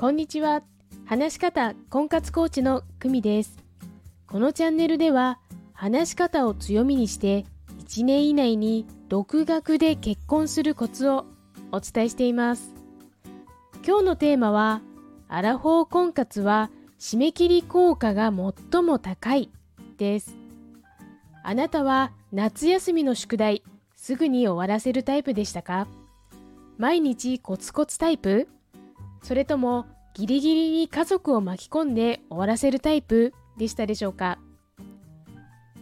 [0.00, 0.62] こんにちは。
[1.04, 3.58] 話し方婚活コーチの久美です。
[4.26, 5.38] このチャンネルでは、
[5.74, 7.44] 話し方を強みにして、
[7.84, 11.26] 1年以内に独学で結婚するコツを
[11.70, 12.72] お伝えしています。
[13.86, 14.80] 今日のテーマは、
[15.28, 18.32] アラフォー婚活は締め切り効果が
[18.72, 19.50] 最も高い
[19.98, 20.34] です。
[21.42, 23.62] あなたは夏休みの宿題、
[23.96, 25.86] すぐに終わらせるタイプでしたか？
[26.78, 28.48] 毎日コツコツタイプ？
[29.22, 34.38] それともギリギリに家族を巻き込んで終わらせるタイプでしたでしょうか？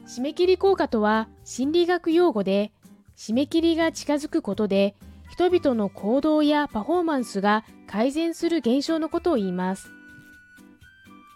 [0.07, 2.73] 締め切り効果とは心理学用語で
[3.17, 4.97] 締め切りが近づくことで
[5.31, 9.91] 人々の行動やパフォーマンスが改善する現象のことを言います。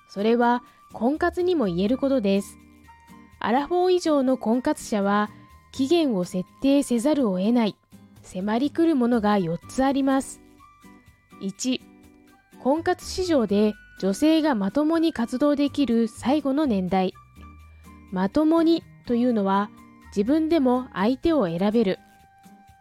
[0.09, 2.59] それは婚活にも言えることです。
[3.39, 5.31] アラフォー以上の婚活者は
[5.73, 7.77] 期限を設定せざるを得ない
[8.23, 10.41] 迫り来るものが4つあります。
[11.41, 11.81] 1
[12.63, 17.13] 婚活市場で女性がまともに活動できる最後の年代。
[18.13, 19.69] まともにというのは
[20.15, 21.99] 自分でも相手を選べる。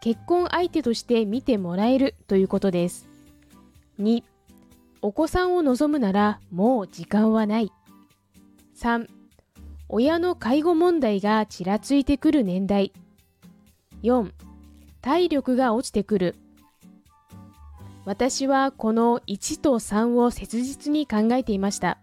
[0.00, 3.08] 結婚相手として見てもらえるということです。
[3.98, 4.22] 2、
[5.00, 7.72] お子さんを望むならもう時間はない。
[8.76, 9.08] 3、
[9.88, 12.92] 親の介護問題がちらついてくる年代。
[14.04, 14.30] 4、
[15.00, 16.36] 体力が落ちてくる。
[18.04, 21.98] 私はこの1と3を切実に考えていました。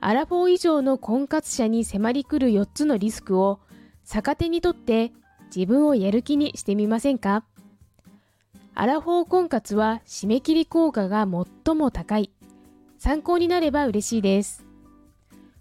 [0.00, 3.60] アラフォー以上の婚活者に迫り来る4つのリスクを
[4.04, 5.12] 逆手にとって
[5.54, 7.44] 自分をやる気にしてみませんか？
[8.74, 11.26] アラフォー婚活は締め切り効果が
[11.64, 12.32] 最も高い。
[12.98, 14.64] 参考になれば嬉しいです。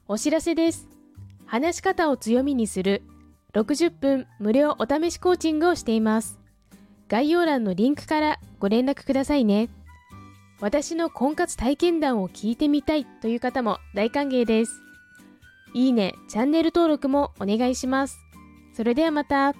[0.07, 0.87] お知らせです。
[1.45, 3.03] 話し方を強みにする
[3.53, 6.39] 60分無料お試しコーチングをしています。
[7.07, 9.69] 概要欄のリンクからご連絡くださいね。
[10.59, 14.81] 私の婚活体験談を聞いてみたいという方も大歓迎です。
[15.73, 18.17] いいね、チャンネル登録もお願いします。
[18.73, 19.53] それではまた。